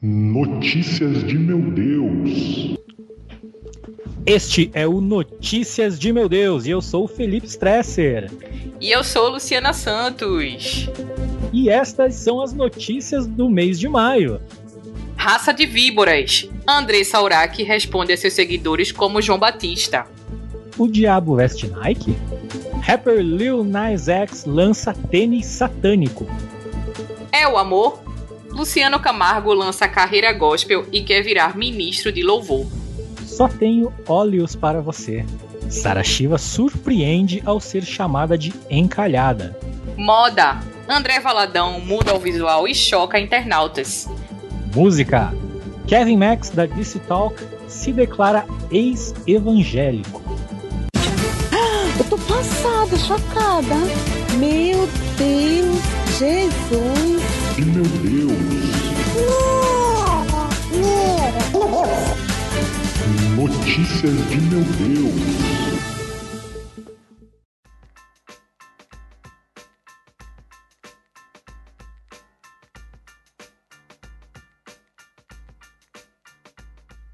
Notícias 0.00 1.24
de 1.24 1.36
meu 1.36 1.58
Deus. 1.72 2.78
Este 4.24 4.70
é 4.72 4.86
o 4.86 5.00
Notícias 5.00 5.98
de 5.98 6.12
Meu 6.12 6.28
Deus 6.28 6.66
e 6.66 6.70
eu 6.70 6.80
sou 6.80 7.06
o 7.06 7.08
Felipe 7.08 7.48
Stresser. 7.48 8.30
E 8.80 8.92
eu 8.92 9.02
sou 9.02 9.28
Luciana 9.28 9.72
Santos. 9.72 10.88
E 11.52 11.68
estas 11.68 12.14
são 12.14 12.40
as 12.40 12.52
notícias 12.52 13.26
do 13.26 13.50
mês 13.50 13.76
de 13.76 13.88
maio. 13.88 14.40
Raça 15.16 15.52
de 15.52 15.66
víboras. 15.66 16.48
Andressa 16.64 17.20
Urach 17.20 17.60
responde 17.64 18.12
a 18.12 18.16
seus 18.16 18.34
seguidores 18.34 18.92
como 18.92 19.20
João 19.20 19.36
Batista. 19.40 20.06
O 20.78 20.86
Diabo 20.86 21.34
Veste 21.34 21.66
Nike? 21.66 22.16
Rapper 22.82 23.20
Lil 23.20 23.64
Nas 23.64 24.06
X 24.06 24.44
lança 24.44 24.94
tênis 24.94 25.46
satânico. 25.46 26.24
É 27.32 27.48
o 27.48 27.58
amor? 27.58 28.07
Luciano 28.50 28.98
Camargo 28.98 29.52
lança 29.52 29.88
carreira 29.88 30.32
gospel 30.32 30.86
e 30.92 31.02
quer 31.02 31.22
virar 31.22 31.56
ministro 31.56 32.10
de 32.10 32.22
louvor. 32.22 32.66
Só 33.24 33.48
tenho 33.48 33.92
óleos 34.06 34.56
para 34.56 34.80
você. 34.80 35.24
Sara 35.68 36.02
Shiva 36.02 36.38
surpreende 36.38 37.42
ao 37.44 37.60
ser 37.60 37.84
chamada 37.84 38.36
de 38.38 38.52
encalhada. 38.70 39.56
Moda. 39.96 40.60
André 40.88 41.20
Valadão 41.20 41.80
muda 41.80 42.14
o 42.14 42.18
visual 42.18 42.66
e 42.66 42.74
choca 42.74 43.20
internautas. 43.20 44.08
Música. 44.74 45.32
Kevin 45.86 46.16
Max 46.16 46.50
da 46.50 46.64
DC 46.64 46.98
Talk 47.00 47.36
se 47.66 47.92
declara 47.92 48.46
ex-evangélico. 48.70 50.22
Eu 51.98 52.04
tô 52.04 52.18
passada, 52.18 52.96
chocada. 52.96 53.74
Meu 54.38 54.88
Deus, 55.18 56.18
Jesus. 56.18 57.37
E 57.58 57.60
meu 57.60 57.82
Deus. 57.82 58.32
Notícias 63.34 64.30
de 64.30 64.40
meu 64.42 64.60
Deus. 64.60 65.58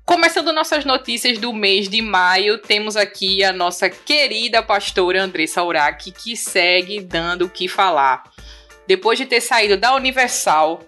Começando 0.05 0.53
nossas 0.53 0.84
notícias 0.84 1.39
do 1.39 1.55
mês 1.55 1.89
de 1.89 2.03
maio, 2.03 2.58
temos 2.58 2.97
aqui 2.97 3.42
a 3.42 3.51
nossa 3.51 3.89
querida 3.89 4.62
pastora 4.62 5.23
Andressa 5.23 5.64
Urach, 5.64 6.12
que 6.12 6.36
segue 6.36 7.01
dando 7.01 7.47
o 7.47 7.48
que 7.48 7.67
falar. 7.67 8.33
Depois 8.86 9.18
de 9.18 9.27
ter 9.27 9.40
saído 9.40 9.77
da 9.77 9.94
Universal, 9.94 10.80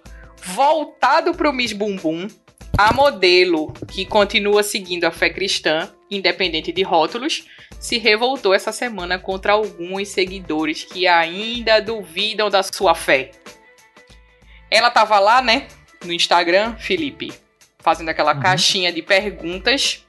voltado 0.43 1.35
para 1.35 1.49
o 1.49 1.53
Miss 1.53 1.73
Bumbum, 1.73 2.29
a 2.77 2.93
modelo, 2.93 3.73
que 3.91 4.05
continua 4.05 4.63
seguindo 4.63 5.05
a 5.05 5.11
fé 5.11 5.31
cristã, 5.31 5.91
independente 6.11 6.71
de 6.73 6.83
rótulos, 6.83 7.47
se 7.81 7.99
revoltou 7.99 8.53
essa 8.53 8.71
semana 8.71 9.19
contra 9.19 9.55
alguns 9.55 10.09
seguidores 10.09 10.85
que 10.85 11.07
ainda 11.07 11.81
duvidam 11.81 12.51
da 12.51 12.63
sua 12.63 12.95
fé. 12.95 13.31
Ela 14.71 14.91
tava 14.91 15.19
lá, 15.19 15.41
né, 15.41 15.69
no 16.05 16.13
Instagram, 16.13 16.77
Felipe, 16.77 17.33
fazendo 17.79 18.11
aquela 18.11 18.35
Uhum. 18.35 18.41
caixinha 18.41 18.93
de 18.93 19.01
perguntas. 19.01 20.05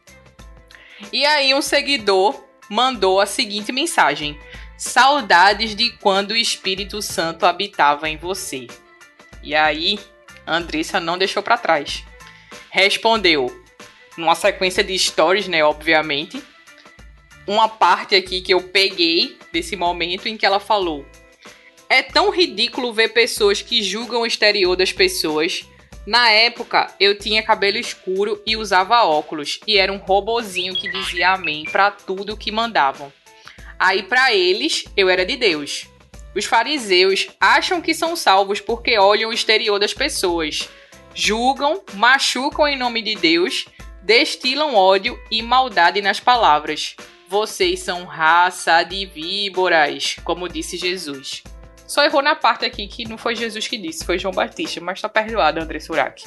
E 1.13 1.25
aí 1.25 1.53
um 1.53 1.61
seguidor 1.61 2.43
mandou 2.69 3.21
a 3.21 3.25
seguinte 3.25 3.71
mensagem: 3.71 4.38
Saudades 4.78 5.75
de 5.75 5.89
quando 5.97 6.31
o 6.31 6.38
Espírito 6.38 7.02
Santo 7.02 7.47
habitava 7.47 8.08
em 8.08 8.16
você. 8.16 8.67
E 9.42 9.56
aí, 9.56 9.97
Andressa 10.45 11.00
não 11.00 11.17
deixou 11.17 11.42
pra 11.42 11.58
trás. 11.58 12.03
Respondeu 12.70 13.66
numa 14.16 14.36
sequência 14.36 14.83
de 14.83 14.98
stories, 14.98 15.48
né, 15.48 15.64
obviamente. 15.64 16.44
Uma 17.48 17.67
parte 17.67 18.14
aqui 18.14 18.39
que 18.39 18.53
eu 18.53 18.61
peguei 18.61 19.39
desse 19.52 19.75
momento 19.75 20.27
em 20.27 20.38
que 20.38 20.45
ela 20.45 20.60
falou: 20.60 21.04
É 21.89 22.04
tão 22.04 22.30
ridículo 22.30 22.94
ver 22.94 23.09
pessoas 23.09 23.64
que 23.64 23.82
julgam 23.82 24.21
o 24.21 24.27
exterior 24.27 24.76
das 24.76 24.92
pessoas. 24.92 25.65
Na 26.05 26.30
época, 26.30 26.94
eu 26.99 27.17
tinha 27.17 27.42
cabelo 27.42 27.77
escuro 27.77 28.42
e 28.45 28.55
usava 28.55 29.04
óculos, 29.04 29.59
e 29.65 29.77
era 29.77 29.92
um 29.92 29.98
robozinho 29.98 30.76
que 30.76 30.89
dizia 30.89 31.32
amém 31.32 31.65
pra 31.65 31.89
tudo 31.89 32.38
que 32.38 32.52
mandavam. 32.52 33.11
Aí 33.80 34.04
pra 34.04 34.33
eles, 34.33 34.86
eu 34.95 35.10
era 35.10 35.26
de 35.26 35.36
Deus. 35.36 35.88
Os 36.36 36.45
fariseus 36.45 37.27
acham 37.39 37.82
que 37.82 37.93
são 37.93 38.15
salvos 38.15 38.60
porque 38.60 38.98
olham 38.98 39.30
o 39.30 39.33
exterior 39.33 39.80
das 39.80 39.93
pessoas. 39.93 40.70
Julgam, 41.14 41.82
machucam 41.93 42.67
em 42.67 42.77
nome 42.77 43.02
de 43.02 43.15
Deus, 43.15 43.65
destilam 44.04 44.76
ódio 44.76 45.20
e 45.32 45.42
maldade 45.42 46.02
nas 46.02 46.20
palavras. 46.20 46.95
Vocês 47.27 47.80
são 47.80 48.05
raça 48.05 48.83
de 48.83 49.05
víboras, 49.05 50.15
como 50.23 50.48
disse 50.48 50.77
Jesus. 50.77 51.44
Só 51.88 52.04
errou 52.04 52.21
na 52.21 52.36
parte 52.36 52.65
aqui 52.65 52.88
que 52.88 53.08
não 53.08 53.17
foi 53.17 53.36
Jesus 53.36 53.67
que 53.67 53.77
disse, 53.77 54.05
foi 54.05 54.20
João 54.20 54.33
Batista, 54.33 54.80
mas 54.80 55.02
tá 55.02 55.09
perdoado, 55.09 55.59
André 55.59 55.80
Surak. 55.80 56.23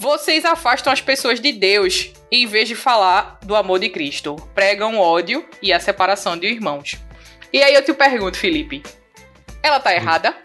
Vocês 0.00 0.44
afastam 0.44 0.92
as 0.92 1.00
pessoas 1.00 1.40
de 1.40 1.50
Deus 1.50 2.12
em 2.30 2.46
vez 2.46 2.68
de 2.68 2.76
falar 2.76 3.38
do 3.44 3.56
amor 3.56 3.80
de 3.80 3.88
Cristo. 3.88 4.36
Pregam 4.54 4.96
ódio 4.96 5.44
e 5.60 5.72
a 5.72 5.80
separação 5.80 6.38
de 6.38 6.46
irmãos. 6.46 6.96
E 7.52 7.60
aí 7.60 7.74
eu 7.74 7.84
te 7.84 7.92
pergunto, 7.92 8.36
Felipe, 8.36 8.82
ela 9.60 9.80
tá 9.80 9.92
errada? 9.92 10.36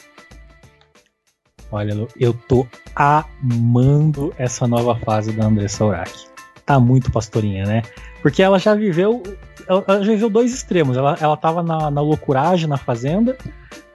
Olha, 1.71 2.07
eu 2.19 2.33
tô 2.47 2.67
amando 2.95 4.33
essa 4.39 4.65
nova 4.65 4.95
fase 4.95 5.31
da 5.31 5.45
Andressa 5.45 5.85
Urach. 5.85 6.27
Tá 6.65 6.79
muito 6.79 7.11
pastorinha, 7.11 7.65
né? 7.65 7.83
Porque 8.23 8.41
ela 8.41 8.57
já 8.57 8.73
viveu. 8.73 9.21
Ela 9.67 9.83
ela 9.87 10.03
já 10.03 10.11
viveu 10.11 10.29
dois 10.29 10.51
extremos. 10.51 10.97
Ela, 10.97 11.17
ela 11.19 11.37
tava 11.37 11.61
na, 11.61 11.91
na 11.91 12.01
loucuragem, 12.01 12.67
na 12.67 12.77
fazenda, 12.77 13.37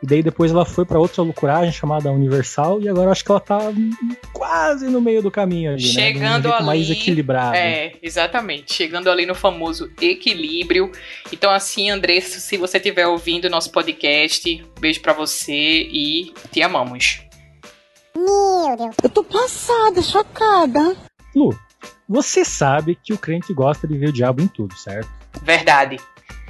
e 0.03 0.07
daí 0.07 0.23
depois 0.23 0.53
ela 0.53 0.65
foi 0.65 0.85
pra 0.85 0.99
outra 0.99 1.23
loucuragem 1.23 1.73
chamada 1.73 2.11
Universal, 2.11 2.81
e 2.81 2.89
agora 2.89 3.07
eu 3.07 3.13
acho 3.13 3.25
que 3.25 3.31
ela 3.31 3.41
tá 3.41 3.59
quase 4.33 4.87
no 4.87 5.01
meio 5.01 5.23
do 5.23 5.31
caminho 5.31 5.73
ali, 5.73 5.83
né? 5.83 5.89
Um 5.89 5.93
Chegando 5.93 6.43
jeito 6.43 6.57
ali, 6.57 6.67
mais 6.67 6.91
equilibrado. 6.91 7.57
É, 7.57 7.95
exatamente. 8.03 8.73
Chegando 8.73 9.11
ali 9.11 9.27
no 9.27 9.35
famoso 9.35 9.91
equilíbrio. 10.01 10.93
Então, 11.33 11.51
assim, 11.51 11.91
Andressa, 11.91 12.39
se 12.39 12.57
você 12.57 12.77
estiver 12.77 13.07
ouvindo 13.07 13.51
nosso 13.51 13.73
podcast, 13.73 14.65
beijo 14.81 15.01
pra 15.01 15.13
você 15.13 15.53
e 15.53 16.33
te 16.53 16.63
amamos. 16.63 17.23
Eu 19.03 19.09
tô 19.11 19.23
passada, 19.25 20.03
chocada. 20.03 20.97
Lu, 21.35 21.57
você 22.09 22.45
sabe 22.45 22.99
que 23.03 23.13
o 23.13 23.19
crente 23.19 23.53
gosta 23.53 23.87
de 23.87 23.97
ver 23.97 24.09
o 24.09 24.13
diabo 24.13 24.43
em 24.43 24.49
tudo, 24.49 24.77
certo? 24.77 25.09
Verdade. 25.43 25.99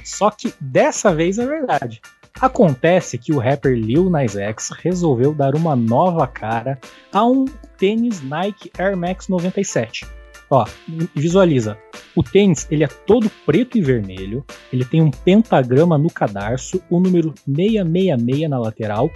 Só 0.03 0.31
que 0.31 0.53
dessa 0.59 1.13
vez 1.13 1.37
é 1.37 1.45
verdade. 1.45 2.01
Acontece 2.41 3.17
que 3.17 3.33
o 3.33 3.37
rapper 3.37 3.75
Lil 3.75 4.09
Nas 4.09 4.37
X 4.37 4.69
resolveu 4.81 5.33
dar 5.33 5.55
uma 5.55 5.75
nova 5.75 6.25
cara 6.25 6.79
a 7.11 7.25
um 7.25 7.43
tênis 7.77 8.21
Nike 8.21 8.71
Air 8.77 8.95
Max 8.95 9.27
97. 9.27 10.07
Ó, 10.49 10.65
visualiza. 11.13 11.77
O 12.15 12.23
tênis, 12.23 12.65
ele 12.71 12.85
é 12.85 12.87
todo 12.87 13.29
preto 13.45 13.77
e 13.77 13.81
vermelho, 13.81 14.45
ele 14.71 14.85
tem 14.85 15.01
um 15.01 15.11
pentagrama 15.11 15.97
no 15.97 16.09
cadarço, 16.09 16.81
o 16.89 16.97
número 16.99 17.33
666 17.45 18.49
na 18.49 18.57
lateral 18.57 19.11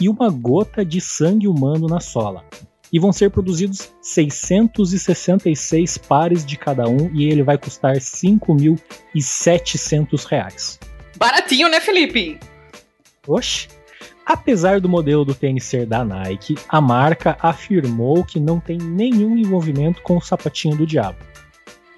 e 0.00 0.08
uma 0.08 0.30
gota 0.30 0.84
de 0.84 1.00
sangue 1.00 1.48
humano 1.48 1.86
na 1.86 1.98
sola. 1.98 2.44
E 2.92 3.00
vão 3.00 3.12
ser 3.12 3.30
produzidos 3.30 3.90
666 4.02 5.96
pares 5.98 6.44
de 6.44 6.58
cada 6.58 6.86
um 6.86 7.10
e 7.12 7.24
ele 7.24 7.42
vai 7.42 7.58
custar 7.58 7.96
5.700 7.96 10.24
reais. 10.24 10.78
Baratinho, 11.16 11.68
né, 11.68 11.80
Felipe? 11.80 12.38
Oxe. 13.26 13.68
Apesar 14.24 14.80
do 14.80 14.88
modelo 14.88 15.24
do 15.24 15.34
tênis 15.34 15.64
ser 15.64 15.86
da 15.86 16.04
Nike, 16.04 16.56
a 16.68 16.80
marca 16.80 17.36
afirmou 17.40 18.24
que 18.24 18.40
não 18.40 18.58
tem 18.58 18.76
nenhum 18.76 19.36
envolvimento 19.36 20.02
com 20.02 20.16
o 20.16 20.20
sapatinho 20.20 20.76
do 20.76 20.86
diabo. 20.86 21.18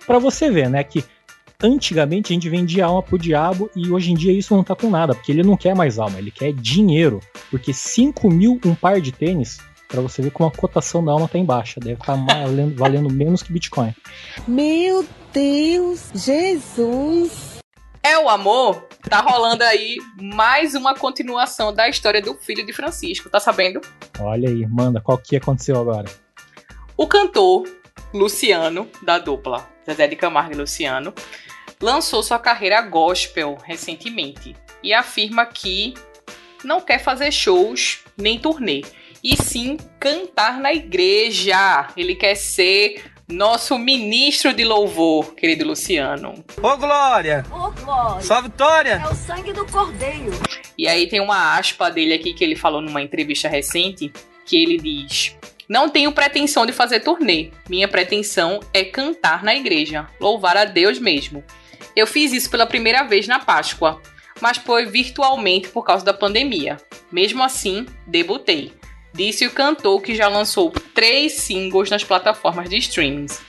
Pra 0.06 0.18
você 0.18 0.50
ver, 0.50 0.68
né, 0.68 0.84
que 0.84 1.04
antigamente 1.62 2.32
a 2.32 2.34
gente 2.34 2.48
vendia 2.48 2.84
alma 2.84 3.02
pro 3.02 3.18
diabo 3.18 3.70
e 3.74 3.90
hoje 3.90 4.12
em 4.12 4.14
dia 4.14 4.32
isso 4.32 4.54
não 4.54 4.62
tá 4.62 4.76
com 4.76 4.90
nada, 4.90 5.14
porque 5.14 5.32
ele 5.32 5.42
não 5.42 5.56
quer 5.56 5.74
mais 5.74 5.98
alma, 5.98 6.18
ele 6.18 6.30
quer 6.30 6.52
dinheiro. 6.52 7.20
Porque 7.50 7.72
5 7.72 8.30
mil 8.30 8.60
um 8.64 8.74
par 8.74 9.00
de 9.00 9.10
tênis, 9.10 9.58
pra 9.88 10.00
você 10.00 10.22
ver 10.22 10.30
como 10.30 10.48
a 10.48 10.52
cotação 10.52 11.04
da 11.04 11.12
alma 11.12 11.28
tá 11.28 11.38
em 11.38 11.44
baixa, 11.44 11.80
deve 11.80 12.00
estar 12.00 12.14
valendo, 12.44 12.76
valendo 12.76 13.10
menos 13.10 13.42
que 13.42 13.52
Bitcoin. 13.52 13.94
Meu 14.46 15.04
Deus, 15.32 16.10
Jesus. 16.14 17.58
É 18.02 18.18
o 18.18 18.28
amor. 18.28 18.87
Tá 19.08 19.20
rolando 19.20 19.64
aí 19.64 19.96
mais 20.20 20.74
uma 20.74 20.94
continuação 20.94 21.72
da 21.72 21.88
história 21.88 22.20
do 22.20 22.34
filho 22.34 22.66
de 22.66 22.74
Francisco, 22.74 23.30
tá 23.30 23.40
sabendo? 23.40 23.80
Olha 24.20 24.50
aí, 24.50 24.66
manda, 24.66 25.00
qual 25.00 25.16
que 25.16 25.34
aconteceu 25.34 25.80
agora? 25.80 26.04
O 26.94 27.06
cantor 27.06 27.66
Luciano, 28.12 28.86
da 29.02 29.18
dupla 29.18 29.66
Zezé 29.86 30.06
de 30.06 30.14
Camargo 30.14 30.52
e 30.52 30.56
Luciano, 30.56 31.14
lançou 31.80 32.22
sua 32.22 32.38
carreira 32.38 32.82
gospel 32.82 33.56
recentemente 33.64 34.54
e 34.82 34.92
afirma 34.92 35.46
que 35.46 35.94
não 36.62 36.78
quer 36.78 36.98
fazer 36.98 37.32
shows 37.32 38.00
nem 38.14 38.38
turnê 38.38 38.82
e 39.24 39.42
sim 39.42 39.78
cantar 39.98 40.60
na 40.60 40.72
igreja. 40.72 41.88
Ele 41.96 42.14
quer 42.14 42.34
ser 42.34 43.02
nosso 43.30 43.78
ministro 43.78 44.54
de 44.54 44.64
louvor, 44.64 45.34
querido 45.34 45.66
Luciano. 45.66 46.42
Ô 46.62 46.76
Glória! 46.78 47.44
Ô, 47.50 47.70
Glória! 47.70 48.22
Só 48.22 48.40
vitória! 48.40 49.02
É 49.04 49.06
o 49.06 49.14
sangue 49.14 49.52
do 49.52 49.66
cordeiro. 49.66 50.32
E 50.78 50.88
aí 50.88 51.06
tem 51.06 51.20
uma 51.20 51.58
aspa 51.58 51.90
dele 51.90 52.14
aqui 52.14 52.32
que 52.32 52.42
ele 52.42 52.56
falou 52.56 52.80
numa 52.80 53.02
entrevista 53.02 53.46
recente, 53.46 54.10
que 54.46 54.56
ele 54.56 54.78
diz: 54.78 55.36
Não 55.68 55.90
tenho 55.90 56.10
pretensão 56.12 56.64
de 56.64 56.72
fazer 56.72 57.00
turnê. 57.00 57.50
Minha 57.68 57.86
pretensão 57.86 58.60
é 58.72 58.82
cantar 58.82 59.44
na 59.44 59.54
igreja, 59.54 60.08
louvar 60.18 60.56
a 60.56 60.64
Deus 60.64 60.98
mesmo. 60.98 61.44
Eu 61.94 62.06
fiz 62.06 62.32
isso 62.32 62.48
pela 62.48 62.66
primeira 62.66 63.02
vez 63.02 63.28
na 63.28 63.40
Páscoa, 63.40 64.00
mas 64.40 64.56
foi 64.56 64.86
virtualmente 64.86 65.68
por 65.68 65.84
causa 65.84 66.04
da 66.04 66.14
pandemia. 66.14 66.78
Mesmo 67.12 67.42
assim, 67.42 67.84
debutei. 68.06 68.72
Disse 69.14 69.46
o 69.46 69.50
cantor 69.50 70.00
que 70.00 70.14
já 70.14 70.28
lançou 70.28 70.70
três 70.94 71.32
singles 71.34 71.90
nas 71.90 72.04
plataformas 72.04 72.68
de 72.68 72.76
streamings. 72.76 73.40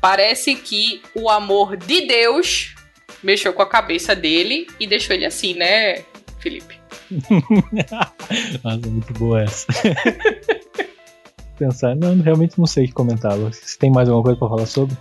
Parece 0.00 0.54
que 0.54 1.02
o 1.14 1.30
amor 1.30 1.76
de 1.76 2.06
Deus 2.06 2.74
mexeu 3.22 3.52
com 3.52 3.62
a 3.62 3.68
cabeça 3.68 4.14
dele 4.14 4.66
e 4.78 4.86
deixou 4.86 5.14
ele 5.14 5.24
assim, 5.24 5.54
né, 5.54 6.04
Felipe? 6.38 6.78
Nossa, 8.62 8.86
muito 8.88 9.12
boa 9.14 9.42
essa. 9.42 9.66
Pensar, 11.58 11.94
não, 11.94 12.20
realmente 12.20 12.58
não 12.58 12.66
sei 12.66 12.84
o 12.84 12.88
que 12.88 12.92
comentar. 12.92 13.36
Você 13.38 13.78
tem 13.78 13.90
mais 13.90 14.08
alguma 14.08 14.24
coisa 14.24 14.38
pra 14.38 14.48
falar 14.48 14.66
sobre? 14.66 14.96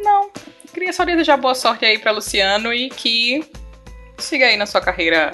Não. 0.00 0.30
Queria 0.72 0.92
só 0.92 1.04
desejar 1.04 1.36
boa 1.36 1.54
sorte 1.54 1.84
aí 1.84 1.98
pra 1.98 2.12
Luciano 2.12 2.72
e 2.72 2.90
que 2.90 3.42
siga 4.18 4.46
aí 4.46 4.56
na 4.56 4.66
sua 4.66 4.80
carreira 4.80 5.32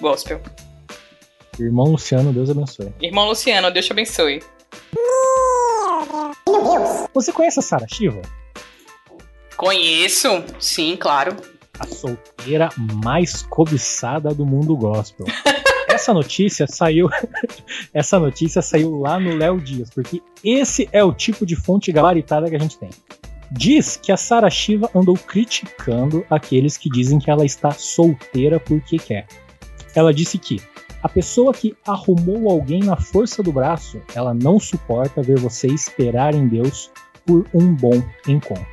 gospel. 0.00 0.40
Irmão 1.64 1.86
Luciano, 1.86 2.32
Deus 2.32 2.50
abençoe. 2.50 2.92
Irmão 3.00 3.28
Luciano, 3.28 3.70
Deus 3.70 3.86
te 3.86 3.92
abençoe. 3.92 4.40
Você 7.14 7.32
conhece 7.32 7.58
a 7.58 7.62
Sara 7.62 7.86
Shiva? 7.88 8.22
Conheço, 9.56 10.42
sim, 10.58 10.96
claro. 10.96 11.36
A 11.78 11.86
solteira 11.86 12.68
mais 13.04 13.42
cobiçada 13.42 14.34
do 14.34 14.46
mundo 14.46 14.76
gospel. 14.76 15.26
Essa 15.88 16.14
notícia 16.14 16.66
saiu. 16.66 17.08
Essa 17.92 18.18
notícia 18.18 18.62
saiu 18.62 18.98
lá 18.98 19.18
no 19.18 19.34
Léo 19.34 19.60
Dias, 19.60 19.90
porque 19.90 20.22
esse 20.42 20.88
é 20.92 21.02
o 21.02 21.12
tipo 21.12 21.44
de 21.44 21.56
fonte 21.56 21.92
gabaritada 21.92 22.48
que 22.48 22.56
a 22.56 22.58
gente 22.58 22.78
tem. 22.78 22.90
Diz 23.50 23.96
que 23.96 24.12
a 24.12 24.16
Sara 24.16 24.48
Shiva 24.48 24.88
andou 24.94 25.16
criticando 25.16 26.24
aqueles 26.30 26.76
que 26.76 26.88
dizem 26.88 27.18
que 27.18 27.30
ela 27.30 27.44
está 27.44 27.72
solteira 27.72 28.60
porque 28.60 28.96
quer. 28.96 29.26
Ela 29.94 30.14
disse 30.14 30.38
que 30.38 30.62
a 31.02 31.08
pessoa 31.08 31.52
que 31.52 31.74
arrumou 31.86 32.50
alguém 32.50 32.80
na 32.80 32.96
força 32.96 33.42
do 33.42 33.52
braço, 33.52 34.00
ela 34.14 34.34
não 34.34 34.60
suporta 34.60 35.22
ver 35.22 35.38
você 35.38 35.66
esperar 35.66 36.34
em 36.34 36.46
Deus 36.46 36.90
por 37.24 37.46
um 37.54 37.74
bom 37.74 38.02
encontro. 38.28 38.66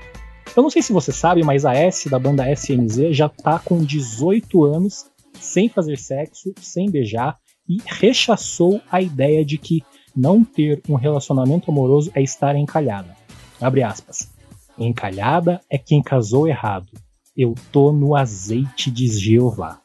Eu 0.55 0.63
não 0.63 0.69
sei 0.69 0.81
se 0.81 0.91
você 0.91 1.11
sabe, 1.11 1.43
mas 1.43 1.65
a 1.65 1.73
S 1.73 2.09
da 2.09 2.17
banda 2.17 2.51
SNZ 2.51 3.15
já 3.15 3.29
tá 3.29 3.59
com 3.59 3.83
18 3.83 4.63
anos 4.65 5.05
sem 5.39 5.69
fazer 5.69 5.97
sexo, 5.97 6.53
sem 6.59 6.89
beijar 6.89 7.37
e 7.69 7.77
rechaçou 7.85 8.81
a 8.91 9.01
ideia 9.01 9.45
de 9.45 9.57
que 9.57 9.83
não 10.15 10.43
ter 10.43 10.81
um 10.89 10.95
relacionamento 10.95 11.69
amoroso 11.69 12.11
é 12.15 12.21
estar 12.21 12.55
encalhada. 12.55 13.15
Abre 13.61 13.83
aspas. 13.83 14.29
Encalhada 14.77 15.61
é 15.69 15.77
quem 15.77 16.01
casou 16.01 16.47
errado. 16.47 16.87
Eu 17.35 17.53
tô 17.71 17.91
no 17.91 18.15
azeite 18.15 18.89
de 18.89 19.07
Jeová. 19.07 19.79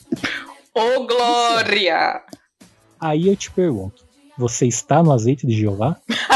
Ô, 0.74 1.06
Glória! 1.06 2.22
Aí 2.98 3.28
eu 3.28 3.36
te 3.36 3.50
pergunto, 3.50 4.04
você 4.38 4.66
está 4.66 5.02
no 5.02 5.12
azeite 5.12 5.46
de 5.46 5.54
Jeová? 5.54 5.96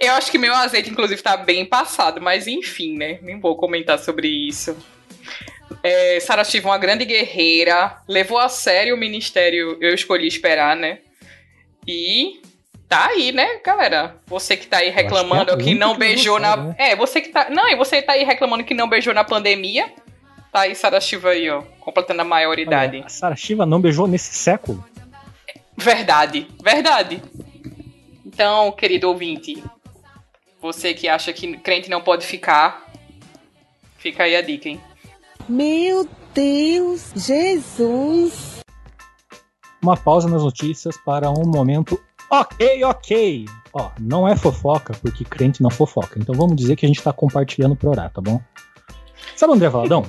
Eu 0.00 0.14
acho 0.14 0.30
que 0.32 0.38
meu 0.38 0.52
azeite, 0.52 0.90
inclusive, 0.90 1.22
tá 1.22 1.36
bem 1.36 1.64
passado, 1.64 2.20
mas 2.20 2.48
enfim, 2.48 2.96
né? 2.96 3.18
Nem 3.22 3.38
vou 3.38 3.56
comentar 3.56 3.98
sobre 4.00 4.28
isso. 4.28 4.76
É, 5.82 6.18
Sarah 6.20 6.44
Shiva, 6.44 6.68
uma 6.68 6.78
grande 6.78 7.04
guerreira, 7.04 7.98
levou 8.08 8.38
a 8.38 8.48
sério 8.48 8.96
o 8.96 8.98
ministério 8.98 9.78
Eu 9.80 9.94
Escolhi 9.94 10.26
Esperar, 10.26 10.76
né? 10.76 10.98
E 11.86 12.40
tá 12.88 13.06
aí, 13.06 13.32
né, 13.32 13.60
galera? 13.64 14.16
Você 14.26 14.56
que 14.56 14.66
tá 14.66 14.78
aí 14.78 14.90
reclamando 14.90 15.56
que 15.56 15.62
é 15.62 15.66
que, 15.66 15.74
não 15.74 15.92
que 15.92 16.00
beijou 16.00 16.38
na. 16.38 16.56
né? 16.56 16.74
É, 16.78 16.96
você 16.96 17.20
que 17.20 17.30
tá. 17.30 17.48
Não, 17.48 17.68
e 17.70 17.76
você 17.76 18.02
tá 18.02 18.12
aí 18.12 18.24
reclamando 18.24 18.64
que 18.64 18.74
não 18.74 18.88
beijou 18.88 19.14
na 19.14 19.24
pandemia. 19.24 19.92
Tá 20.52 20.60
aí 20.60 20.74
Sarah 20.74 21.00
Shiva 21.00 21.30
aí, 21.30 21.48
ó, 21.48 21.62
completando 21.80 22.20
a 22.20 22.24
maioridade. 22.24 22.98
Olha, 22.98 23.06
a 23.06 23.08
Sara 23.08 23.34
Shiva 23.34 23.64
não 23.64 23.80
beijou 23.80 24.06
nesse 24.06 24.34
século? 24.34 24.84
Verdade, 25.74 26.46
verdade. 26.62 27.22
Então, 28.26 28.70
querido 28.72 29.08
ouvinte, 29.08 29.64
você 30.60 30.92
que 30.92 31.08
acha 31.08 31.32
que 31.32 31.56
crente 31.56 31.88
não 31.88 32.02
pode 32.02 32.26
ficar, 32.26 32.86
fica 33.96 34.24
aí 34.24 34.36
a 34.36 34.42
dica, 34.42 34.68
hein? 34.68 34.78
Meu 35.48 36.06
Deus, 36.34 37.12
Jesus. 37.16 38.60
Uma 39.80 39.96
pausa 39.96 40.28
nas 40.28 40.42
notícias 40.42 40.98
para 40.98 41.30
um 41.30 41.46
momento. 41.46 41.98
Ok, 42.30 42.84
ok. 42.84 43.46
Ó, 43.72 43.90
não 43.98 44.28
é 44.28 44.36
fofoca, 44.36 44.92
porque 45.00 45.24
crente 45.24 45.62
não 45.62 45.70
fofoca. 45.70 46.18
Então 46.18 46.34
vamos 46.34 46.56
dizer 46.56 46.76
que 46.76 46.84
a 46.84 46.88
gente 46.88 47.02
tá 47.02 47.10
compartilhando 47.10 47.74
pra 47.74 47.88
orar, 47.88 48.10
tá 48.10 48.20
bom? 48.20 48.38
Sabe 49.34 49.52
o 49.52 49.56
André 49.56 49.70
Valadão? 49.70 50.04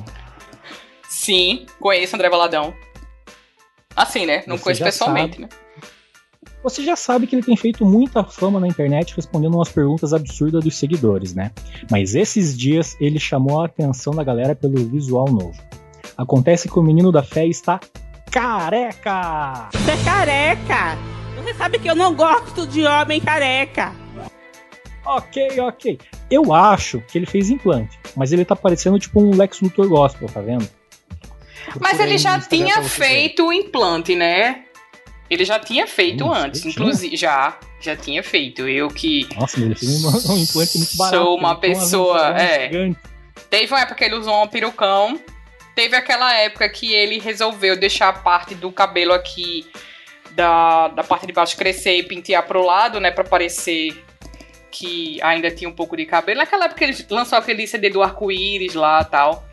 Sim, 1.23 1.65
conheço 1.79 2.17
André 2.17 2.29
Valadão. 2.29 2.73
Assim, 3.95 4.25
né? 4.25 4.43
Não 4.45 4.57
Você 4.57 4.63
conheço 4.63 4.83
pessoalmente, 4.83 5.39
sabe. 5.39 5.43
né? 5.43 5.49
Você 6.61 6.83
já 6.83 6.97
sabe 6.97 7.27
que 7.27 7.35
ele 7.35 7.43
tem 7.43 7.55
feito 7.55 7.85
muita 7.85 8.25
fama 8.25 8.59
na 8.59 8.67
internet 8.67 9.15
respondendo 9.15 9.55
umas 9.55 9.69
perguntas 9.69 10.13
absurdas 10.13 10.61
dos 10.61 10.75
seguidores, 10.75 11.33
né? 11.33 11.51
Mas 11.89 12.13
esses 12.13 12.57
dias 12.57 12.97
ele 12.99 13.21
chamou 13.21 13.61
a 13.61 13.67
atenção 13.67 14.13
da 14.13 14.21
galera 14.21 14.53
pelo 14.53 14.75
visual 14.85 15.27
novo. 15.29 15.57
Acontece 16.17 16.67
que 16.67 16.77
o 16.77 16.83
menino 16.83 17.09
da 17.09 17.23
fé 17.23 17.47
está 17.47 17.79
careca! 18.29 19.69
Você 19.71 19.91
é 19.91 20.03
careca! 20.03 20.97
Você 21.37 21.53
sabe 21.53 21.79
que 21.79 21.89
eu 21.89 21.95
não 21.95 22.13
gosto 22.13 22.67
de 22.67 22.83
homem 22.85 23.21
careca! 23.21 23.93
Ok, 25.05 25.57
ok. 25.61 25.97
Eu 26.29 26.53
acho 26.53 26.99
que 27.07 27.17
ele 27.17 27.25
fez 27.25 27.49
implante, 27.49 27.97
mas 28.13 28.33
ele 28.33 28.43
tá 28.43 28.57
parecendo 28.57 28.99
tipo 28.99 29.21
um 29.21 29.33
Lex 29.33 29.61
Luthor 29.61 29.87
gospel, 29.87 30.27
tá 30.27 30.41
vendo? 30.41 30.67
Mas 31.79 31.99
ele 31.99 32.17
já 32.17 32.39
tinha 32.39 32.81
feito 32.83 33.47
o 33.47 33.53
implante, 33.53 34.15
né? 34.15 34.65
Ele 35.29 35.45
já 35.45 35.59
tinha 35.59 35.87
feito 35.87 36.25
Hum, 36.25 36.33
antes, 36.33 36.65
inclusive. 36.65 37.15
Já, 37.15 37.57
já 37.79 37.95
tinha 37.95 38.21
feito. 38.21 38.67
Eu 38.67 38.87
que 38.87 39.27
Nossa, 39.35 39.59
ele 39.59 39.75
fez 39.75 40.03
um, 40.03 40.33
um 40.33 40.37
implante 40.37 40.77
muito 40.77 40.97
barato. 40.97 41.23
Sou 41.23 41.37
uma 41.37 41.55
pessoa, 41.55 42.39
é. 42.39 42.67
gigante. 42.67 42.99
Teve 43.49 43.73
uma 43.73 43.81
época 43.81 43.95
que 43.95 44.03
ele 44.03 44.15
usou 44.15 44.43
um 44.43 44.47
perucão. 44.47 45.19
Teve 45.75 45.95
aquela 45.95 46.33
época 46.33 46.69
que 46.69 46.93
ele 46.93 47.19
resolveu 47.19 47.75
deixar 47.75 48.09
a 48.09 48.13
parte 48.13 48.53
do 48.53 48.71
cabelo 48.71 49.13
aqui 49.13 49.65
da, 50.31 50.89
da 50.89 51.03
parte 51.03 51.25
de 51.25 51.33
baixo 51.33 51.57
crescer 51.57 51.97
e 51.97 52.03
pentear 52.03 52.45
pro 52.45 52.63
lado, 52.63 52.99
né? 52.99 53.09
Pra 53.09 53.23
parecer 53.23 54.03
que 54.69 55.21
ainda 55.21 55.51
tinha 55.51 55.69
um 55.69 55.73
pouco 55.73 55.95
de 55.95 56.05
cabelo. 56.05 56.39
Naquela 56.39 56.65
época 56.65 56.83
ele 56.83 56.95
lançou 57.09 57.37
aquele 57.37 57.65
CD 57.67 57.89
do 57.89 58.01
arco-íris 58.01 58.73
lá 58.73 59.01
e 59.01 59.05
tal. 59.05 59.45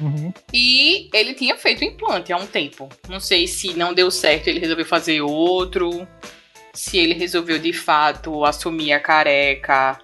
Uhum. 0.00 0.32
E 0.52 1.08
ele 1.12 1.34
tinha 1.34 1.56
feito 1.56 1.84
implante 1.84 2.32
há 2.32 2.36
um 2.36 2.46
tempo. 2.46 2.88
Não 3.08 3.20
sei 3.20 3.46
se 3.46 3.74
não 3.74 3.94
deu 3.94 4.10
certo, 4.10 4.48
ele 4.48 4.60
resolveu 4.60 4.84
fazer 4.84 5.20
outro. 5.20 6.06
Se 6.74 6.98
ele 6.98 7.14
resolveu 7.14 7.58
de 7.58 7.72
fato 7.72 8.44
assumir 8.44 8.92
a 8.92 9.00
careca 9.00 9.98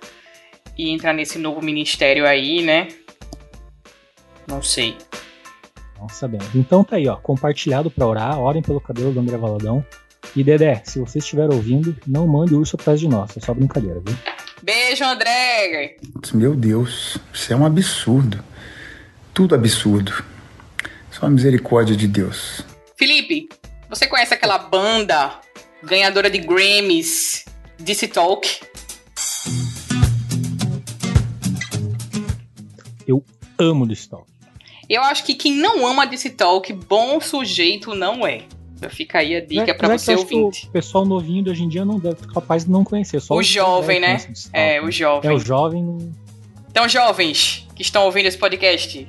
e 0.77 0.91
entrar 0.91 1.13
nesse 1.13 1.39
novo 1.39 1.63
ministério 1.63 2.27
aí, 2.27 2.63
né? 2.63 2.89
Não 4.47 4.63
sei. 4.63 4.97
Não 5.99 6.09
sabemos. 6.09 6.55
Então 6.55 6.85
tá 6.85 6.97
aí, 6.97 7.09
ó. 7.09 7.17
Compartilhado 7.17 7.91
pra 7.91 8.07
orar. 8.07 8.39
Orem 8.39 8.63
pelo 8.63 8.81
cabelo 8.81 9.13
do 9.13 9.21
André 9.21 9.37
Valadão. 9.37 9.85
E 10.37 10.45
Dedé, 10.45 10.83
se 10.85 11.01
você 11.01 11.19
estiver 11.19 11.51
ouvindo, 11.51 11.97
não 12.07 12.27
mande 12.27 12.55
o 12.55 12.59
urso 12.59 12.77
atrás 12.77 13.01
de 13.01 13.09
nós. 13.09 13.37
É 13.37 13.41
só 13.41 13.53
brincadeira, 13.55 14.01
viu? 14.05 14.17
Beijo, 14.63 15.05
André! 15.05 15.97
Meu 16.35 16.55
Deus, 16.55 17.19
isso 17.33 17.53
é 17.53 17.57
um 17.57 17.65
absurdo. 17.65 18.43
Tudo 19.39 19.55
absurdo. 19.55 20.13
Só 21.13 21.27
a 21.27 21.31
misericórdia 21.31 21.95
de 21.95 22.09
Deus. 22.09 22.65
Felipe, 22.97 23.49
você 23.89 24.09
conhece 24.09 24.35
aquela 24.35 24.59
banda 24.59 25.39
ganhadora 25.81 26.29
de 26.29 26.39
Grammys, 26.39 27.45
DC 27.79 28.09
Talk? 28.09 28.61
Amo 33.57 33.87
do 33.87 33.93
Stalk. 33.93 34.27
Eu 34.89 35.03
acho 35.03 35.23
que 35.23 35.37
quem 35.37 35.55
não 35.55 35.87
ama 35.87 36.05
DC 36.05 36.31
Talk, 36.31 36.73
bom 36.73 37.21
sujeito 37.21 37.95
não 37.95 38.27
é. 38.27 38.43
Fica 38.91 39.21
aí 39.21 39.37
a 39.37 39.41
dica 39.41 39.73
pra 39.73 39.87
Apesar 39.87 39.95
que 39.95 39.99
você 40.01 40.15
eu 40.15 40.19
ouvinte. 40.19 40.67
O 40.67 40.71
pessoal 40.73 41.07
novinho 41.07 41.45
de 41.45 41.51
hoje 41.51 41.63
em 41.63 41.69
dia 41.69 41.85
não 41.85 42.01
deve 42.01 42.19
ser 42.19 42.27
capaz 42.27 42.65
de 42.65 42.73
não 42.73 42.83
conhecer. 42.83 43.21
Só 43.21 43.35
O 43.35 43.39
os 43.39 43.47
jovem, 43.47 44.01
né? 44.01 44.19
É, 44.53 44.83
o 44.83 44.91
jovem. 44.91 45.31
É, 45.31 45.33
o 45.33 45.39
jovem. 45.39 46.13
Então, 46.69 46.89
jovens 46.89 47.69
que 47.77 47.83
estão 47.83 48.05
ouvindo 48.05 48.27
esse 48.27 48.37
podcast, 48.37 49.07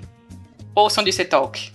ouçam 0.79 1.03
DC 1.03 1.25
Talk. 1.25 1.71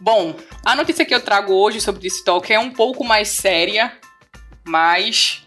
Bom, 0.00 0.34
a 0.64 0.74
notícia 0.74 1.04
que 1.04 1.14
eu 1.14 1.20
trago 1.20 1.52
hoje 1.52 1.80
sobre 1.80 2.00
DC 2.00 2.24
Talk 2.24 2.52
é 2.52 2.58
um 2.58 2.70
pouco 2.70 3.04
mais 3.04 3.28
séria 3.28 3.92
mas 4.64 5.44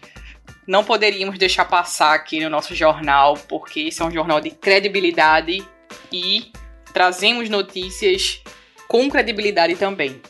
não 0.66 0.84
poderíamos 0.84 1.38
deixar 1.38 1.64
passar 1.64 2.14
aqui 2.14 2.40
no 2.40 2.48
nosso 2.48 2.74
jornal, 2.74 3.36
porque 3.48 3.80
esse 3.80 4.00
é 4.00 4.04
um 4.04 4.10
jornal 4.10 4.40
de 4.40 4.50
credibilidade 4.50 5.66
e 6.12 6.52
trazemos 6.92 7.48
notícias 7.50 8.40
com 8.86 9.10
credibilidade 9.10 9.74
também. 9.76 10.22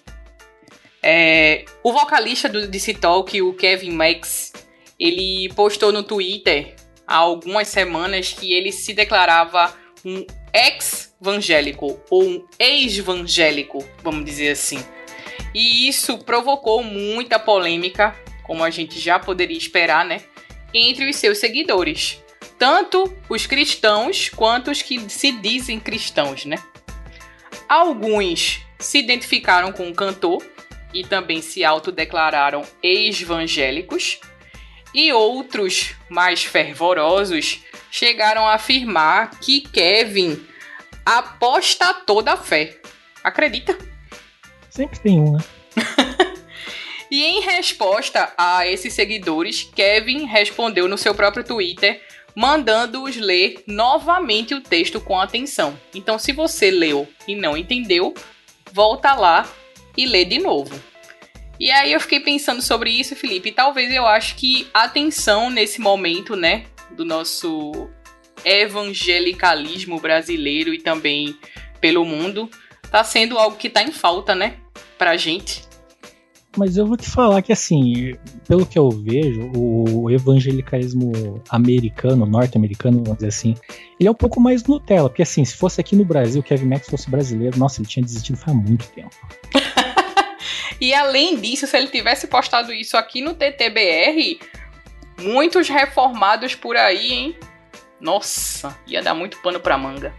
É, 1.03 1.65
o 1.83 1.93
vocalista 1.93 2.49
do 2.49 2.67
DC 2.67 2.95
Talk, 2.95 3.41
o 3.43 3.53
Kevin 3.53 3.93
Max, 3.93 4.53
ele 4.99 5.53
postou 5.55 5.93
no 5.93 6.03
Twitter 6.03 6.75
há 7.07 7.17
algumas 7.17 7.69
semanas 7.69 8.33
que 8.33 8.53
ele 8.53 8.73
se 8.73 8.95
declarava 8.95 9.73
um 10.05 10.25
ex-evangélico 10.52 12.00
ou 12.11 12.25
um 12.25 12.47
ex-evangélico, 12.59 13.85
vamos 14.02 14.25
dizer 14.25 14.50
assim. 14.50 14.78
E 15.55 15.88
isso 15.88 16.19
provocou 16.19 16.83
muita 16.83 17.38
polêmica, 17.38 18.14
como 18.45 18.64
a 18.64 18.71
gente 18.71 18.99
já 18.99 19.19
poderia 19.19 19.57
esperar, 19.57 20.05
né? 20.05 20.23
Entre 20.73 21.09
os 21.09 21.17
seus 21.17 21.38
seguidores. 21.38 22.23
Tanto 22.59 23.14
os 23.28 23.47
cristãos 23.47 24.28
quanto 24.28 24.71
os 24.71 24.83
que 24.83 25.09
se 25.09 25.33
dizem 25.33 25.78
cristãos, 25.78 26.45
né? 26.45 26.57
Alguns 27.69 28.61
se 28.78 28.99
identificaram 28.99 29.73
com 29.73 29.88
o 29.88 29.95
cantor 29.95 30.45
e 30.93 31.05
também 31.05 31.43
se 31.43 31.64
autodeclararam 31.64 32.62
ex-evangélicos, 32.83 34.21
e 34.99 35.12
outros 35.12 35.95
mais 36.09 36.43
fervorosos 36.43 37.62
chegaram 37.88 38.45
a 38.49 38.55
afirmar 38.55 39.31
que 39.38 39.61
Kevin 39.61 40.45
apostatou 41.07 42.21
da 42.21 42.37
fé. 42.37 42.81
Acredita? 43.23 43.78
Sempre 44.69 44.99
tem 44.99 45.21
um, 45.21 45.35
né? 45.35 45.38
E 47.11 47.25
em 47.25 47.40
resposta 47.40 48.35
a 48.37 48.67
esses 48.67 48.93
seguidores, 48.93 49.62
Kevin 49.75 50.26
respondeu 50.26 50.87
no 50.87 50.99
seu 50.99 51.14
próprio 51.14 51.43
Twitter, 51.43 52.02
mandando-os 52.35 53.17
ler 53.17 53.62
novamente 53.67 54.52
o 54.52 54.61
texto 54.61 55.00
com 55.00 55.19
atenção. 55.19 55.78
Então, 55.95 56.19
se 56.19 56.33
você 56.33 56.71
leu 56.71 57.09
e 57.26 57.35
não 57.35 57.57
entendeu, 57.57 58.12
volta 58.75 59.14
lá 59.14 59.49
e 59.97 60.05
lê 60.05 60.26
de 60.26 60.38
novo. 60.38 60.78
E 61.59 61.71
aí 61.71 61.93
eu 61.93 62.00
fiquei 62.00 62.21
pensando 62.21 62.62
sobre 62.62 62.91
isso, 62.91 63.17
Felipe, 63.17 63.49
e 63.49 63.53
talvez 63.53 63.93
eu 63.93 64.07
acho 64.07 64.37
que 64.37 64.69
a 64.73 64.85
atenção 64.85 65.50
nesse 65.50 65.81
momento, 65.81 66.37
né, 66.37 66.67
do 66.97 67.05
nosso 67.05 67.88
evangelicalismo 68.45 70.00
brasileiro 70.00 70.73
e 70.73 70.79
também 70.79 71.37
pelo 71.81 72.05
mundo, 72.05 72.49
tá 72.91 73.03
sendo 73.03 73.37
algo 73.37 73.57
que 73.57 73.69
tá 73.69 73.83
em 73.83 73.91
falta, 73.91 74.35
né, 74.35 74.57
pra 74.97 75.17
gente. 75.17 75.67
Mas 76.57 76.77
eu 76.77 76.87
vou 76.87 76.97
te 76.97 77.09
falar 77.09 77.41
que, 77.43 77.53
assim, 77.53 78.15
pelo 78.49 78.67
que 78.67 78.79
eu 78.79 78.91
vejo, 78.91 79.50
o 79.55 80.11
evangelicalismo 80.11 81.41
americano, 81.50 82.27
norte-americano, 82.27 82.99
vamos 82.99 83.19
dizer 83.19 83.29
assim, 83.29 83.55
ele 84.00 84.09
é 84.09 84.11
um 84.11 84.15
pouco 84.15 84.41
mais 84.41 84.65
Nutella. 84.65 85.09
Porque, 85.09 85.23
assim, 85.23 85.45
se 85.45 85.57
fosse 85.57 85.81
aqui 85.81 85.95
no 85.95 86.05
Brasil, 86.05 86.41
o 86.41 86.43
Kevin 86.45 86.67
Max 86.67 86.88
fosse 86.88 87.09
brasileiro, 87.09 87.57
nossa, 87.59 87.81
ele 87.81 87.88
tinha 87.88 88.05
desistido 88.05 88.38
faz 88.38 88.57
muito 88.57 88.88
tempo. 88.88 89.15
E 90.80 90.94
além 90.94 91.40
disso, 91.40 91.66
se 91.66 91.76
ele 91.76 91.88
tivesse 91.88 92.28
postado 92.28 92.73
isso 92.73 92.97
aqui 92.97 93.20
no 93.20 93.35
TTBR, 93.35 94.38
muitos 95.20 95.68
reformados 95.68 96.54
por 96.54 96.76
aí, 96.76 97.12
hein? 97.12 97.37
Nossa, 98.00 98.78
ia 98.87 99.02
dar 99.02 99.14
muito 99.14 99.42
pano 99.42 99.58
pra 99.58 99.76
manga. 99.76 100.14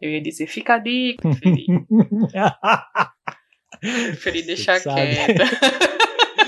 Eu 0.00 0.10
ia 0.10 0.22
dizer, 0.22 0.46
fica 0.46 0.74
a 0.74 0.78
dica, 0.78 1.30
Felipe. 1.34 1.72
Preferi 3.80 4.42
deixar 4.42 4.80
quieta. 4.80 5.44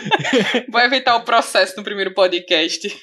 Vou 0.71 0.81
evitar 0.81 1.17
o 1.17 1.23
processo 1.23 1.77
no 1.77 1.85
primeiro 1.85 2.15
podcast. 2.15 2.89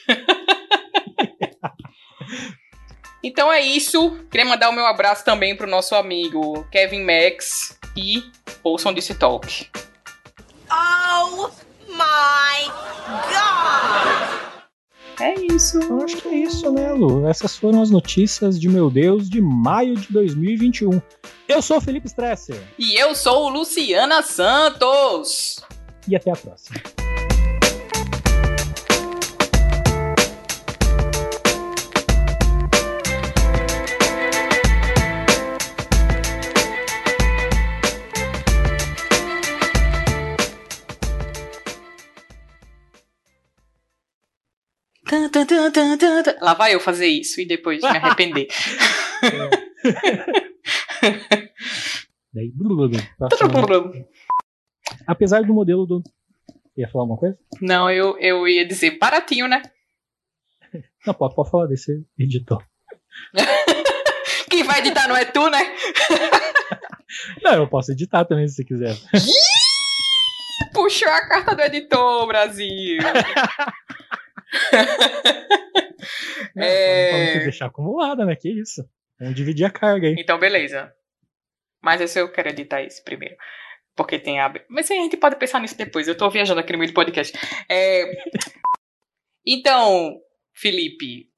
então 3.24 3.52
é 3.52 3.62
isso. 3.62 4.20
Queria 4.30 4.46
mandar 4.46 4.70
o 4.70 4.74
meu 4.74 4.86
abraço 4.86 5.24
também 5.24 5.56
pro 5.56 5.70
nosso 5.70 5.96
amigo 5.96 6.68
Kevin 6.72 7.04
Max 7.04 7.78
e 7.96 8.24
ouçam 8.64 8.94
desse 8.94 9.16
talk. 9.16 9.70
Oh 10.72 11.50
my 11.90 12.70
god! 13.30 14.28
É 15.20 15.34
isso. 15.52 15.80
Eu 15.80 16.04
acho 16.04 16.18
que 16.18 16.28
é 16.28 16.36
isso, 16.36 16.72
né, 16.72 16.92
Lu? 16.94 17.28
Essas 17.28 17.56
foram 17.58 17.82
as 17.82 17.90
notícias 17.90 18.60
de 18.60 18.70
meu 18.70 18.90
Deus 18.90 19.30
de 19.30 19.42
maio 19.42 19.96
de 19.96 20.12
2021. 20.14 21.02
Eu 21.48 21.62
sou 21.62 21.78
o 21.78 21.82
Felipe 21.82 22.08
Stresser 22.08 22.62
E 22.78 22.96
eu 23.02 23.16
sou 23.16 23.46
o 23.46 23.50
Luciana 23.50 24.22
Santos. 24.22 25.60
e 26.08 26.16
até 26.16 26.32
a 26.32 26.36
próxima. 26.36 26.80
Tan, 45.08 45.30
tan, 45.30 45.46
tan, 45.46 45.72
tan, 45.72 45.98
tan. 45.98 46.36
Lá 46.42 46.54
vai 46.54 46.76
eu 46.76 46.80
fazer 46.80 47.08
isso 47.08 47.42
e 47.42 47.46
depois 47.46 47.82
me 47.82 47.88
arrepender. 47.88 48.48
Daí. 52.34 52.52
Próxima. 53.18 54.06
Apesar 55.06 55.44
do 55.44 55.54
modelo 55.54 55.86
do. 55.86 56.02
Ia 56.76 56.90
falar 56.90 57.04
alguma 57.04 57.20
coisa? 57.20 57.38
Não, 57.62 57.90
eu, 57.90 58.18
eu 58.20 58.48
ia 58.48 58.68
dizer 58.68 58.98
baratinho, 59.00 59.48
né? 59.48 59.62
Não, 61.06 61.14
pode, 61.14 61.36
pode 61.36 61.50
falar 61.50 61.68
desse 61.68 62.06
editor. 62.20 62.62
Quem 64.50 64.64
vai 64.64 64.80
editar 64.80 65.08
não 65.08 65.16
é 65.16 65.26
tu, 65.26 65.50
né? 65.50 65.60
Não, 67.42 67.54
eu 67.54 67.68
posso 67.68 67.94
editar 67.94 68.26
também 68.26 68.48
se 68.48 68.56
você 68.56 68.66
quiser. 68.66 68.96
Puxou 70.74 71.08
a 71.08 71.28
carta 71.28 71.56
do 71.56 71.62
editor, 71.62 72.28
Brasil. 72.28 72.98
É. 76.56 77.34
Você 77.34 77.40
deixar 77.40 77.66
acumulada, 77.68 78.26
né? 78.26 78.36
Que 78.36 78.50
isso. 78.50 78.88
Vamos 79.20 79.36
dividir 79.36 79.66
a 79.66 79.70
carga 79.70 80.08
aí. 80.08 80.16
Então, 80.18 80.40
beleza. 80.40 80.92
Mas 81.82 82.02
esse 82.02 82.20
eu 82.20 82.32
quero 82.32 82.50
editar 82.50 82.82
esse 82.82 83.04
primeiro. 83.04 83.36
Porque 83.96 84.20
tem 84.20 84.40
a. 84.40 84.54
Mas 84.70 84.90
a 84.92 84.96
gente 84.96 85.18
pode 85.18 85.38
pensar 85.38 85.60
nisso 85.60 85.78
depois. 85.78 86.08
Eu 86.08 86.18
tô 86.18 86.30
viajando 86.30 86.60
aqui 86.60 86.72
no 86.72 86.80
meio 86.80 86.92
do 86.92 86.96
podcast. 86.96 87.38
É... 87.70 88.06
Então, 89.50 90.20
Felipe. 90.54 91.30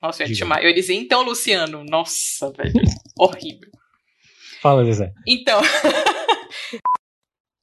Nossa, 0.00 0.22
eu 0.22 0.26
ia 0.26 0.32
te 0.32 0.38
chamar. 0.38 0.62
Eu 0.62 0.70
ia 0.70 0.74
dizer, 0.74 0.94
então, 0.94 1.22
Luciano. 1.22 1.84
Nossa, 1.84 2.50
velho. 2.50 2.72
Horrível. 3.20 3.70
Fala, 4.62 4.82
Zezé. 4.86 5.12
Então. 5.28 5.60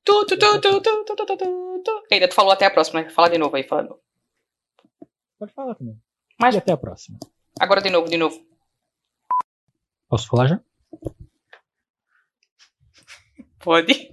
tu, 0.06 0.24
tu, 0.28 0.38
tu, 0.38 0.62
tu, 0.62 0.82
tu, 0.82 0.82
tu, 0.82 1.04
tu, 1.04 1.16
tu, 1.16 1.38
tu, 1.38 1.82
tu. 1.84 2.04
Ainda 2.12 2.28
tu 2.28 2.36
falou 2.36 2.52
até 2.52 2.68
a 2.68 2.70
próxima, 2.70 3.02
né? 3.02 3.10
Fala 3.10 3.28
de 3.28 3.40
novo 3.40 3.56
aí, 3.56 3.64
fala 3.64 3.82
de 3.82 3.90
novo. 3.90 4.02
Pode 5.42 5.54
falar 5.54 5.74
também. 5.74 6.00
Mas 6.40 6.54
E 6.54 6.60
até 6.60 6.72
a 6.72 6.78
próxima. 6.78 7.18
agora 7.60 7.82
de 7.82 7.90
novo, 7.90 8.08
de 8.08 8.16
novo. 8.16 8.40
Posso 10.08 10.28
falar 10.28 10.46
já? 10.46 10.60
Pode. 13.60 14.12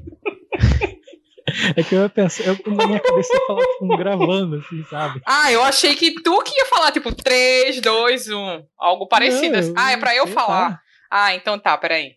É 1.77 1.83
que 1.83 1.95
eu 1.95 2.01
ia 2.03 2.09
pensar, 2.09 2.45
eu, 2.45 2.59
na 2.75 2.87
minha 2.87 3.01
cabeça 3.01 3.31
ia 3.35 3.47
falar 3.47 3.61
tipo, 3.67 3.85
um 3.85 3.89
gravando, 3.97 4.57
assim, 4.57 4.83
sabe? 4.85 5.21
Ah, 5.27 5.53
eu 5.53 5.63
achei 5.63 5.95
que 5.95 6.15
tu 6.23 6.43
que 6.43 6.57
ia 6.57 6.65
falar, 6.67 6.93
tipo, 6.93 7.15
3, 7.15 7.81
2, 7.83 8.29
1. 8.31 8.67
Algo 8.79 9.07
parecido. 9.07 9.53
Não, 9.53 9.59
assim. 9.59 9.75
Ah, 9.77 9.93
é 9.93 9.97
pra 9.99 10.17
eu 10.17 10.27
falar. 10.27 10.69
lá. 10.71 10.81
Ah, 11.11 11.35
então 11.35 11.59
tá, 11.59 11.77
peraí. 11.77 12.17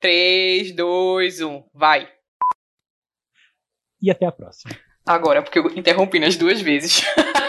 3, 0.00 0.74
2, 0.74 1.40
1. 1.40 1.64
Vai. 1.72 2.10
E 4.02 4.10
até 4.10 4.26
a 4.26 4.32
próxima. 4.32 4.74
Agora, 5.06 5.42
porque 5.42 5.58
eu 5.58 5.66
interrompi 5.78 6.18
nas 6.18 6.36
duas 6.36 6.60
vezes. 6.60 7.02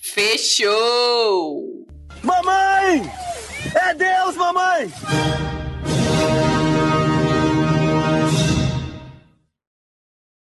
Fechou! 0.00 1.86
Mamãe! 2.22 3.02
É 3.74 3.94
Deus, 3.94 4.36
mamãe! 4.36 4.92